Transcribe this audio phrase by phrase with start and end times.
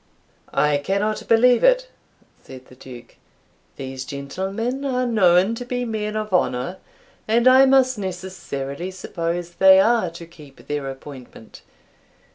[0.51, 1.87] "I cannot believe it,"
[2.43, 3.17] said the Duke.
[3.75, 6.77] "These gentlemen are known to be men of honour,
[7.27, 11.61] and I must necessarily suppose they are to keep their appointment.